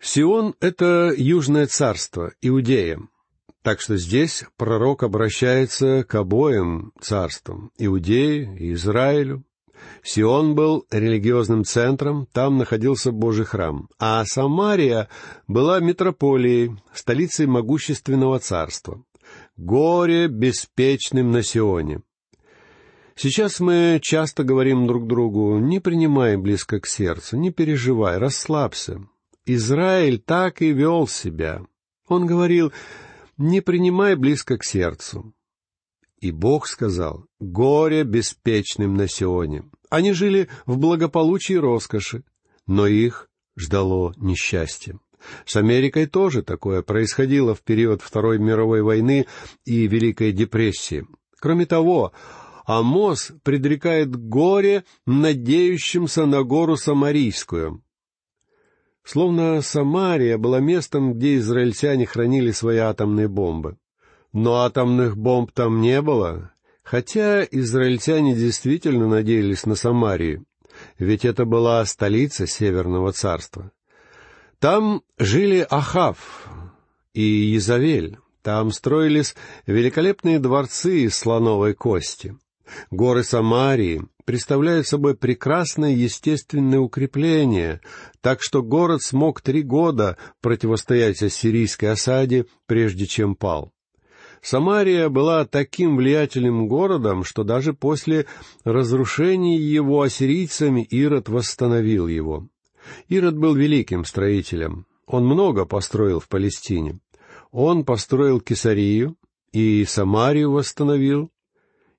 Сион— 0.00 0.54
это 0.60 1.12
Южное 1.16 1.66
царство, 1.66 2.32
Иудея. 2.40 3.00
Так 3.62 3.80
что 3.80 3.96
здесь 3.96 4.44
пророк 4.56 5.02
обращается 5.02 6.04
к 6.04 6.14
обоим 6.14 6.92
царствам, 7.00 7.72
Иудее 7.78 8.56
и 8.56 8.72
Израилю. 8.74 9.44
Сион 10.02 10.54
был 10.54 10.86
религиозным 10.90 11.64
центром, 11.64 12.26
там 12.32 12.58
находился 12.58 13.10
Божий 13.10 13.44
храм, 13.44 13.88
а 13.98 14.24
Самария 14.24 15.08
была 15.46 15.80
метрополией, 15.80 16.76
столицей 16.92 17.46
могущественного 17.46 18.38
царства. 18.38 19.02
Горе 19.56 20.28
беспечным 20.28 21.32
на 21.32 21.42
Сионе. 21.42 22.02
Сейчас 23.20 23.58
мы 23.58 23.98
часто 24.00 24.44
говорим 24.44 24.86
друг 24.86 25.08
другу, 25.08 25.58
не 25.58 25.80
принимай 25.80 26.36
близко 26.36 26.78
к 26.78 26.86
сердцу, 26.86 27.36
не 27.36 27.50
переживай, 27.50 28.16
расслабься. 28.16 29.00
Израиль 29.44 30.20
так 30.20 30.62
и 30.62 30.70
вел 30.70 31.08
себя. 31.08 31.62
Он 32.06 32.26
говорил, 32.26 32.72
не 33.36 33.60
принимай 33.60 34.14
близко 34.14 34.56
к 34.56 34.64
сердцу. 34.64 35.34
И 36.20 36.30
Бог 36.30 36.68
сказал, 36.68 37.24
горе 37.40 38.04
беспечным 38.04 38.94
на 38.94 39.08
Сионе. 39.08 39.64
Они 39.90 40.12
жили 40.12 40.48
в 40.64 40.78
благополучии 40.78 41.54
и 41.54 41.58
роскоши, 41.58 42.22
но 42.68 42.86
их 42.86 43.28
ждало 43.56 44.14
несчастье. 44.16 45.00
С 45.44 45.56
Америкой 45.56 46.06
тоже 46.06 46.44
такое 46.44 46.82
происходило 46.82 47.56
в 47.56 47.62
период 47.62 48.00
Второй 48.00 48.38
мировой 48.38 48.82
войны 48.82 49.26
и 49.64 49.88
Великой 49.88 50.30
депрессии. 50.30 51.04
Кроме 51.40 51.66
того, 51.66 52.12
Амос 52.68 53.32
предрекает 53.44 54.14
горе 54.14 54.84
надеющимся 55.06 56.26
на 56.26 56.42
гору 56.42 56.76
Самарийскую. 56.76 57.82
Словно 59.02 59.62
Самария 59.62 60.36
была 60.36 60.60
местом, 60.60 61.14
где 61.14 61.36
израильтяне 61.36 62.04
хранили 62.04 62.50
свои 62.50 62.76
атомные 62.76 63.26
бомбы. 63.26 63.78
Но 64.34 64.56
атомных 64.56 65.16
бомб 65.16 65.50
там 65.52 65.80
не 65.80 66.02
было, 66.02 66.52
хотя 66.82 67.42
израильтяне 67.42 68.34
действительно 68.34 69.08
надеялись 69.08 69.64
на 69.64 69.74
Самарию, 69.74 70.44
ведь 70.98 71.24
это 71.24 71.46
была 71.46 71.82
столица 71.86 72.46
Северного 72.46 73.12
царства. 73.12 73.72
Там 74.58 75.00
жили 75.16 75.66
Ахав 75.70 76.50
и 77.14 77.22
Езавель, 77.22 78.18
там 78.42 78.72
строились 78.72 79.36
великолепные 79.64 80.38
дворцы 80.38 81.04
из 81.04 81.16
слоновой 81.16 81.72
кости. 81.72 82.36
Горы 82.90 83.24
Самарии 83.24 84.02
представляют 84.24 84.86
собой 84.86 85.16
прекрасное 85.16 85.92
естественное 85.92 86.80
укрепление, 86.80 87.80
так 88.20 88.42
что 88.42 88.62
город 88.62 89.02
смог 89.02 89.40
три 89.40 89.62
года 89.62 90.16
противостоять 90.40 91.22
ассирийской 91.22 91.92
осаде, 91.92 92.46
прежде 92.66 93.06
чем 93.06 93.34
пал. 93.34 93.72
Самария 94.42 95.08
была 95.08 95.44
таким 95.44 95.96
влиятельным 95.96 96.68
городом, 96.68 97.24
что 97.24 97.42
даже 97.42 97.72
после 97.72 98.26
разрушения 98.64 99.56
его 99.56 100.02
ассирийцами 100.02 100.82
Ирод 100.82 101.28
восстановил 101.28 102.06
его. 102.06 102.48
Ирод 103.08 103.36
был 103.36 103.54
великим 103.54 104.04
строителем. 104.04 104.86
Он 105.06 105.24
много 105.26 105.64
построил 105.64 106.20
в 106.20 106.28
Палестине. 106.28 107.00
Он 107.50 107.84
построил 107.84 108.40
Кесарию 108.40 109.16
и 109.52 109.84
Самарию 109.86 110.52
восстановил, 110.52 111.30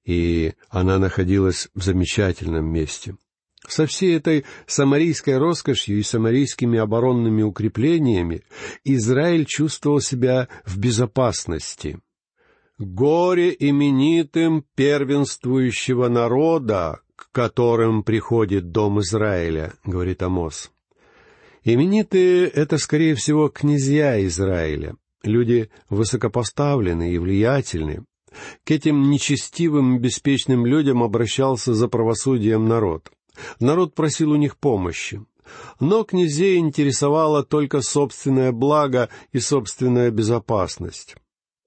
и 0.06 0.53
она 0.70 0.98
находилась 1.00 1.70
в 1.75 1.84
замечательном 1.84 2.65
месте. 2.65 3.15
Со 3.68 3.86
всей 3.86 4.15
этой 4.15 4.46
самарийской 4.68 5.38
роскошью 5.38 6.00
и 6.00 6.03
самарийскими 6.03 6.79
оборонными 6.79 7.44
укреплениями 7.44 8.44
Израиль 8.84 9.46
чувствовал 9.46 10.00
себя 10.00 10.48
в 10.65 10.77
безопасности. 10.77 12.00
«Горе 12.77 13.56
именитым 13.60 14.65
первенствующего 14.75 16.08
народа, 16.08 17.01
к 17.15 17.29
которым 17.32 18.03
приходит 18.03 18.72
дом 18.72 19.01
Израиля»,— 19.01 19.74
говорит 19.84 20.24
Амос. 20.24 20.72
Именитые— 21.63 22.48
это, 22.48 22.77
скорее 22.77 23.15
всего, 23.15 23.50
князья 23.50 24.25
Израиля, 24.25 24.96
люди 25.24 25.70
высокопоставленные 25.89 27.13
и 27.13 27.18
влиятельные. 27.18 28.06
К 28.63 28.71
этим 28.71 29.09
нечестивым 29.09 30.00
беспечным 30.00 30.65
людям 30.65 31.03
обращался 31.03 31.74
за 31.74 31.88
правосудием 31.88 32.67
народ. 32.67 33.12
Народ 33.59 33.95
просил 33.95 34.31
у 34.31 34.36
них 34.36 34.57
помощи. 34.57 35.24
Но 35.79 36.03
князей 36.03 36.57
интересовало 36.57 37.43
только 37.43 37.81
собственное 37.81 38.51
благо 38.51 39.09
и 39.31 39.39
собственная 39.39 40.12
безопасность. 40.12 41.15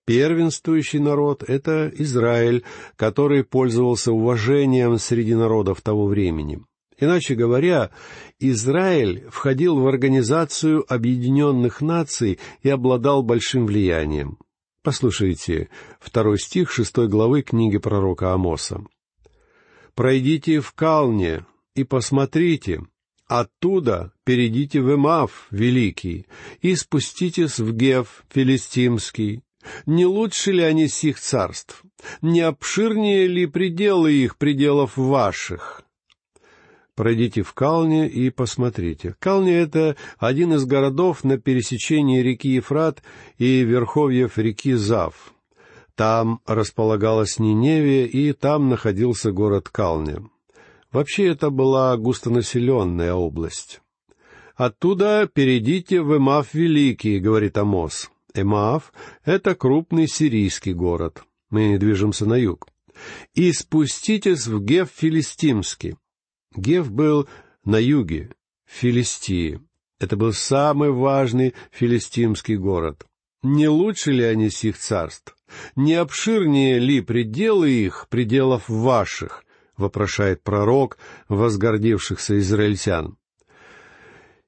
Первенствующий 0.04 0.98
народ— 0.98 1.42
это 1.46 1.90
Израиль, 1.96 2.64
который 2.96 3.44
пользовался 3.44 4.12
уважением 4.12 4.98
среди 4.98 5.34
народов 5.34 5.80
того 5.80 6.06
времени. 6.06 6.60
Иначе 6.98 7.34
говоря, 7.34 7.90
Израиль 8.38 9.26
входил 9.30 9.78
в 9.78 9.86
Организацию 9.86 10.84
Объединенных 10.92 11.80
Наций 11.80 12.38
и 12.62 12.68
обладал 12.68 13.22
большим 13.22 13.66
влиянием. 13.66 14.38
Послушайте 14.82 15.68
второй 16.00 16.40
стих 16.40 16.72
шестой 16.72 17.06
главы 17.06 17.42
книги 17.42 17.78
пророка 17.78 18.34
Амоса. 18.34 18.84
«Пройдите 19.94 20.60
в 20.60 20.72
Калне 20.72 21.46
и 21.76 21.84
посмотрите, 21.84 22.82
оттуда 23.28 24.12
перейдите 24.24 24.80
в 24.80 24.92
Эмав 24.92 25.46
великий 25.52 26.26
и 26.60 26.74
спуститесь 26.74 27.60
в 27.60 27.72
Гев 27.72 28.24
филистимский. 28.28 29.42
Не 29.86 30.06
лучше 30.06 30.50
ли 30.50 30.62
они 30.62 30.88
сих 30.88 31.20
царств? 31.20 31.84
Не 32.20 32.40
обширнее 32.40 33.28
ли 33.28 33.46
пределы 33.46 34.12
их 34.12 34.36
пределов 34.36 34.96
ваших?» 34.96 35.81
Пройдите 36.94 37.42
в 37.42 37.52
Калне 37.54 38.08
и 38.08 38.30
посмотрите. 38.30 39.14
Калне— 39.18 39.58
это 39.60 39.96
один 40.18 40.54
из 40.54 40.64
городов 40.64 41.24
на 41.24 41.38
пересечении 41.38 42.20
реки 42.20 42.48
Ефрат 42.48 43.02
и 43.38 43.62
верховьев 43.62 44.38
реки 44.38 44.74
Зав. 44.74 45.32
Там 45.94 46.40
располагалась 46.46 47.38
Ниневия, 47.38 48.06
и 48.06 48.32
там 48.32 48.68
находился 48.68 49.30
город 49.30 49.68
Калне. 49.68 50.22
Вообще 50.90 51.28
это 51.28 51.50
была 51.50 51.96
густонаселенная 51.96 53.14
область. 53.14 53.80
«Оттуда 54.54 55.28
перейдите 55.32 56.02
в 56.02 56.16
Эмаф 56.16 56.52
Великий»,— 56.54 57.18
говорит 57.20 57.56
Амос. 57.56 58.10
Эмаф— 58.34 58.92
это 59.24 59.54
крупный 59.54 60.06
сирийский 60.06 60.74
город. 60.74 61.24
Мы 61.50 61.78
движемся 61.78 62.26
на 62.26 62.34
юг. 62.34 62.68
«И 63.34 63.52
спуститесь 63.52 64.46
в 64.46 64.62
Геф 64.62 64.90
Филистимский». 64.94 65.96
Гев 66.56 66.90
был 66.90 67.28
на 67.64 67.76
юге, 67.76 68.30
в 68.66 68.72
Филистии. 68.72 69.60
Это 70.00 70.16
был 70.16 70.32
самый 70.32 70.90
важный 70.90 71.54
филистимский 71.70 72.56
город. 72.56 73.06
Не 73.42 73.68
лучше 73.68 74.12
ли 74.12 74.24
они 74.24 74.50
сих 74.50 74.78
царств? 74.78 75.36
Не 75.76 75.94
обширнее 75.94 76.78
ли 76.78 77.00
пределы 77.00 77.70
их, 77.70 78.06
пределов 78.08 78.68
ваших?— 78.68 79.44
вопрошает 79.76 80.42
пророк 80.42 80.98
возгордившихся 81.28 82.38
израильтян. 82.38 83.16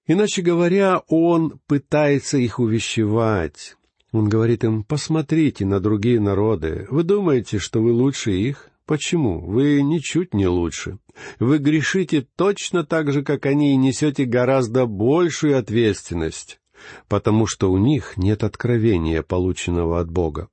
Иначе 0.07 0.43
говоря, 0.43 1.03
он 1.09 1.61
пытается 1.67 2.37
их 2.37 2.59
увещевать. 2.59 3.77
Он 4.13 4.29
говорит 4.29 4.63
им, 4.65 4.85
посмотрите 4.85 5.65
на 5.65 5.81
другие 5.81 6.21
народы. 6.21 6.87
Вы 6.91 7.05
думаете, 7.05 7.59
что 7.59 7.81
вы 7.81 7.93
лучше 7.93 8.33
их? 8.33 8.69
Почему? 8.87 9.41
Вы 9.41 9.81
ничуть 9.83 10.35
не 10.35 10.47
лучше. 10.47 10.99
Вы 11.39 11.59
грешите 11.59 12.27
точно 12.37 12.85
так 12.85 13.13
же, 13.13 13.23
как 13.23 13.47
они, 13.47 13.73
и 13.73 13.77
несете 13.77 14.25
гораздо 14.27 14.85
большую 14.85 15.59
ответственность, 15.59 16.61
потому 17.09 17.47
что 17.47 17.73
у 17.73 17.79
них 17.79 18.17
нет 18.17 18.45
откровения, 18.45 19.23
полученного 19.23 20.01
от 20.01 20.11
Бога. 20.11 20.49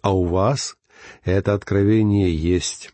А 0.00 0.14
у 0.14 0.24
вас 0.24 0.76
это 1.24 1.54
откровение 1.54 2.34
есть. 2.34 2.92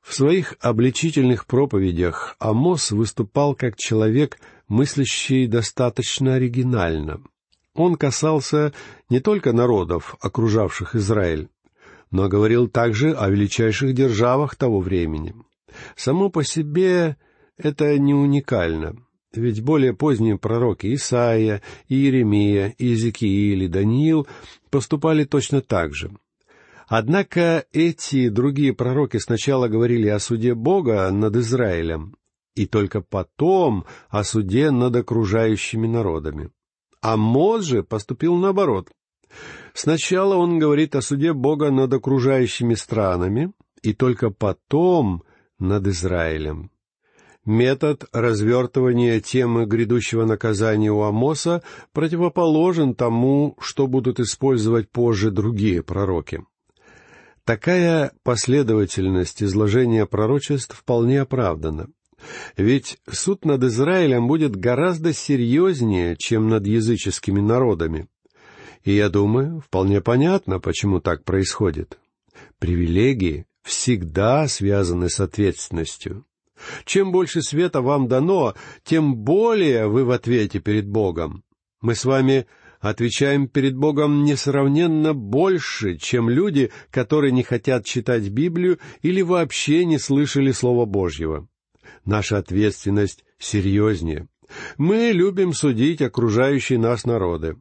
В 0.00 0.12
своих 0.12 0.56
обличительных 0.60 1.46
проповедях 1.46 2.36
Амос 2.38 2.90
выступал 2.90 3.54
как 3.54 3.76
человек, 3.76 4.38
мыслящий 4.68 5.46
достаточно 5.46 6.34
оригинально. 6.34 7.22
Он 7.74 7.96
касался 7.96 8.72
не 9.08 9.20
только 9.20 9.52
народов, 9.52 10.16
окружавших 10.20 10.94
Израиль, 10.94 11.48
но 12.10 12.28
говорил 12.28 12.68
также 12.68 13.12
о 13.12 13.28
величайших 13.28 13.94
державах 13.94 14.56
того 14.56 14.80
времени. 14.80 15.34
Само 15.96 16.30
по 16.30 16.44
себе 16.44 17.16
это 17.56 17.98
не 17.98 18.14
уникально, 18.14 18.96
ведь 19.32 19.62
более 19.62 19.94
поздние 19.94 20.38
пророки 20.38 20.94
Исаия, 20.94 21.62
Иеремия, 21.88 22.74
Иезекииль 22.78 23.64
и 23.64 23.68
Даниил 23.68 24.26
поступали 24.70 25.24
точно 25.24 25.60
так 25.60 25.94
же. 25.94 26.10
Однако 26.86 27.64
эти 27.72 28.28
другие 28.28 28.74
пророки 28.74 29.16
сначала 29.16 29.68
говорили 29.68 30.08
о 30.08 30.18
суде 30.18 30.54
Бога 30.54 31.10
над 31.10 31.36
Израилем, 31.36 32.16
и 32.54 32.66
только 32.66 33.00
потом 33.00 33.84
о 34.08 34.22
суде 34.22 34.70
над 34.70 34.94
окружающими 34.96 35.86
народами. 35.86 36.50
А 37.00 37.16
Моз 37.16 37.64
же 37.64 37.82
поступил 37.82 38.36
наоборот. 38.36 38.90
Сначала 39.72 40.36
он 40.36 40.58
говорит 40.58 40.94
о 40.94 41.02
суде 41.02 41.32
Бога 41.32 41.70
над 41.70 41.92
окружающими 41.92 42.74
странами, 42.74 43.52
и 43.82 43.92
только 43.92 44.30
потом 44.30 45.24
над 45.58 45.86
Израилем. 45.88 46.70
Метод 47.44 48.06
развертывания 48.12 49.20
темы 49.20 49.66
грядущего 49.66 50.24
наказания 50.24 50.90
у 50.90 51.02
Амоса 51.02 51.62
противоположен 51.92 52.94
тому, 52.94 53.56
что 53.60 53.86
будут 53.86 54.18
использовать 54.18 54.90
позже 54.90 55.30
другие 55.30 55.82
пророки. 55.82 56.42
Такая 57.44 58.12
последовательность 58.22 59.42
изложения 59.42 60.06
пророчеств 60.06 60.74
вполне 60.74 61.20
оправдана. 61.20 61.88
Ведь 62.56 62.96
суд 63.10 63.44
над 63.44 63.62
Израилем 63.64 64.26
будет 64.26 64.56
гораздо 64.56 65.12
серьезнее, 65.12 66.16
чем 66.16 66.48
над 66.48 66.66
языческими 66.66 67.40
народами. 67.40 68.08
И 68.84 68.92
я 68.92 69.08
думаю, 69.08 69.60
вполне 69.60 70.00
понятно, 70.00 70.60
почему 70.60 71.00
так 71.00 71.24
происходит. 71.24 71.98
Привилегии 72.58 73.46
всегда 73.62 74.46
связаны 74.46 75.08
с 75.08 75.20
ответственностью. 75.20 76.26
Чем 76.84 77.10
больше 77.10 77.42
света 77.42 77.80
вам 77.80 78.08
дано, 78.08 78.54
тем 78.84 79.16
более 79.16 79.88
вы 79.88 80.04
в 80.04 80.10
ответе 80.10 80.60
перед 80.60 80.86
Богом. 80.86 81.44
Мы 81.80 81.94
с 81.94 82.04
вами 82.04 82.46
отвечаем 82.80 83.48
перед 83.48 83.74
Богом 83.74 84.24
несравненно 84.24 85.14
больше, 85.14 85.96
чем 85.96 86.28
люди, 86.28 86.70
которые 86.90 87.32
не 87.32 87.42
хотят 87.42 87.86
читать 87.86 88.28
Библию 88.28 88.78
или 89.02 89.22
вообще 89.22 89.84
не 89.86 89.98
слышали 89.98 90.52
Слова 90.52 90.84
Божьего. 90.84 91.48
Наша 92.04 92.38
ответственность 92.38 93.24
серьезнее. 93.38 94.28
Мы 94.76 95.10
любим 95.12 95.54
судить 95.54 96.02
окружающие 96.02 96.78
нас 96.78 97.04
народы. 97.04 97.56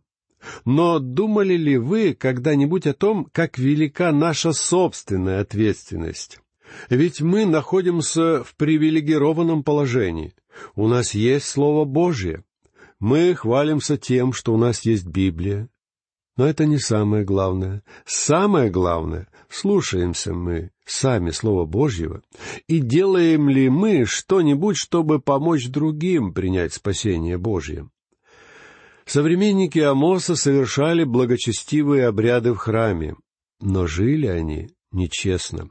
Но 0.66 1.00
думали 1.00 1.56
ли 1.56 1.78
вы 1.78 2.14
когда-нибудь 2.14 2.88
о 2.88 2.94
том, 2.94 3.28
как 3.32 3.58
велика 3.58 4.12
наша 4.12 4.54
собственная 4.54 5.42
ответственность? 5.42 6.40
Ведь 6.90 7.22
мы 7.22 7.46
находимся 7.46 8.44
в 8.44 8.56
привилегированном 8.56 9.64
положении. 9.64 10.34
У 10.76 10.88
нас 10.88 11.14
есть 11.14 11.46
Слово 11.48 11.86
Божье. 11.86 12.44
Мы 13.00 13.36
хвалимся 13.36 13.98
тем, 13.98 14.34
что 14.34 14.54
у 14.54 14.58
нас 14.58 14.82
есть 14.82 15.06
Библия. 15.06 15.70
Но 16.36 16.48
это 16.48 16.66
не 16.66 16.80
самое 16.80 17.24
главное. 17.24 17.84
Самое 18.06 18.72
главное, 18.72 19.28
слушаемся 19.50 20.34
мы 20.34 20.72
сами 20.86 21.30
Слова 21.30 21.66
Божьего, 21.66 22.22
и 22.68 22.80
делаем 22.80 23.50
ли 23.50 23.70
мы 23.70 24.06
что-нибудь, 24.06 24.78
чтобы 24.78 25.20
помочь 25.20 25.68
другим 25.68 26.34
принять 26.34 26.74
спасение 26.74 27.38
Божье. 27.38 27.90
Современники 29.06 29.80
Амоса 29.80 30.36
совершали 30.36 31.04
благочестивые 31.04 32.08
обряды 32.08 32.54
в 32.54 32.58
храме, 32.58 33.16
но 33.60 33.86
жили 33.88 34.28
они 34.28 34.70
нечестно. 34.92 35.70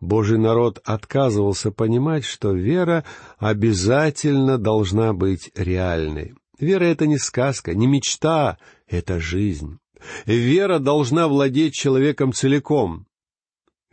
Божий 0.00 0.38
народ 0.38 0.80
отказывался 0.84 1.70
понимать, 1.70 2.24
что 2.24 2.52
вера 2.52 3.04
обязательно 3.38 4.56
должна 4.56 5.12
быть 5.12 5.50
реальной. 5.54 6.34
Вера— 6.58 6.84
это 6.86 7.06
не 7.06 7.18
сказка, 7.18 7.74
не 7.74 7.86
мечта, 7.86 8.58
это 8.86 9.20
жизнь. 9.20 9.78
Вера 10.24 10.78
должна 10.78 11.28
владеть 11.28 11.74
человеком 11.74 12.32
целиком. 12.32 13.06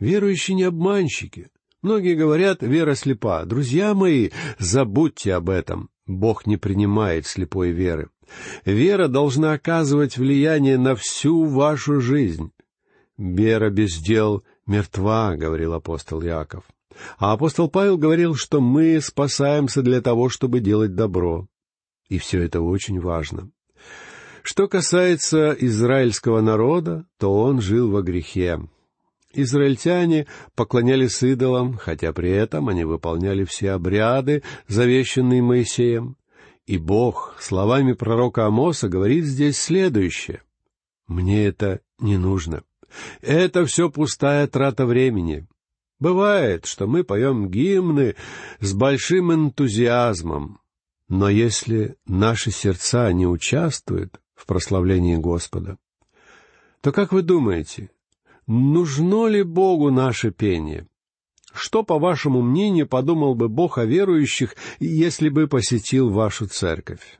Верующие 0.00 0.54
не 0.54 0.62
обманщики. 0.62 1.48
Многие 1.82 2.14
говорят, 2.14 2.62
вера 2.62 2.94
слепа. 2.94 3.44
Друзья 3.44 3.94
мои, 3.94 4.30
забудьте 4.58 5.34
об 5.34 5.50
этом. 5.50 5.90
Бог 6.06 6.46
не 6.46 6.56
принимает 6.56 7.26
слепой 7.26 7.70
веры. 7.70 8.08
Вера 8.64 9.08
должна 9.08 9.52
оказывать 9.52 10.18
влияние 10.18 10.78
на 10.78 10.94
всю 10.94 11.44
вашу 11.44 12.00
жизнь. 12.00 12.50
«Вера 13.16 13.70
без 13.70 13.98
дел 13.98 14.44
мертва»,— 14.66 15.34
говорил 15.36 15.74
апостол 15.74 16.22
Яков. 16.22 16.64
А 17.18 17.32
апостол 17.32 17.68
Павел 17.68 17.96
говорил, 17.96 18.34
что 18.34 18.60
мы 18.60 19.00
спасаемся 19.00 19.82
для 19.82 20.00
того, 20.00 20.28
чтобы 20.28 20.60
делать 20.60 20.94
добро. 20.94 21.46
И 22.08 22.18
все 22.18 22.42
это 22.42 22.60
очень 22.60 23.00
важно. 23.00 23.50
Что 24.42 24.68
касается 24.68 25.52
израильского 25.58 26.40
народа, 26.40 27.06
то 27.18 27.42
он 27.42 27.60
жил 27.60 27.90
во 27.90 28.02
грехе. 28.02 28.60
Израильтяне 29.34 30.26
поклонялись 30.54 31.22
идолам, 31.22 31.74
хотя 31.74 32.12
при 32.12 32.30
этом 32.30 32.68
они 32.68 32.84
выполняли 32.84 33.44
все 33.44 33.72
обряды, 33.72 34.42
завещанные 34.66 35.42
Моисеем. 35.42 36.16
И 36.68 36.76
Бог 36.76 37.34
словами 37.40 37.94
пророка 37.94 38.44
Амоса 38.44 38.90
говорит 38.90 39.24
здесь 39.24 39.58
следующее. 39.58 40.42
«Мне 41.06 41.46
это 41.46 41.80
не 41.98 42.18
нужно. 42.18 42.62
Это 43.22 43.64
все 43.64 43.88
пустая 43.88 44.46
трата 44.48 44.84
времени. 44.84 45.46
Бывает, 45.98 46.66
что 46.66 46.86
мы 46.86 47.04
поем 47.04 47.48
гимны 47.48 48.16
с 48.60 48.74
большим 48.74 49.32
энтузиазмом, 49.32 50.60
но 51.08 51.30
если 51.30 51.96
наши 52.06 52.50
сердца 52.50 53.10
не 53.14 53.26
участвуют 53.26 54.20
в 54.34 54.44
прославлении 54.44 55.16
Господа, 55.16 55.78
то 56.82 56.92
как 56.92 57.12
вы 57.12 57.22
думаете, 57.22 57.90
нужно 58.46 59.26
ли 59.28 59.42
Богу 59.42 59.90
наше 59.90 60.32
пение? 60.32 60.86
Что, 61.58 61.82
по 61.82 61.98
вашему 61.98 62.40
мнению, 62.40 62.86
подумал 62.86 63.34
бы 63.34 63.48
Бог 63.48 63.78
о 63.78 63.84
верующих, 63.84 64.54
если 64.78 65.28
бы 65.28 65.48
посетил 65.48 66.08
вашу 66.08 66.46
церковь? 66.46 67.18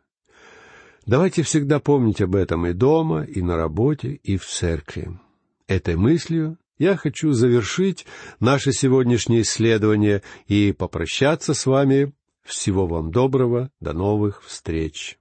Давайте 1.06 1.42
всегда 1.42 1.80
помнить 1.80 2.20
об 2.20 2.36
этом 2.36 2.66
и 2.66 2.72
дома, 2.72 3.24
и 3.24 3.42
на 3.42 3.56
работе, 3.56 4.20
и 4.22 4.36
в 4.36 4.46
церкви. 4.46 5.18
Этой 5.66 5.96
мыслью 5.96 6.56
я 6.78 6.96
хочу 6.96 7.32
завершить 7.32 8.06
наше 8.38 8.72
сегодняшнее 8.72 9.42
исследование 9.42 10.22
и 10.46 10.72
попрощаться 10.72 11.52
с 11.52 11.66
вами 11.66 12.12
всего 12.44 12.86
вам 12.86 13.10
доброго, 13.10 13.70
до 13.80 13.92
новых 13.92 14.44
встреч. 14.44 15.18